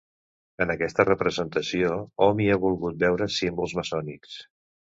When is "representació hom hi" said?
1.09-2.49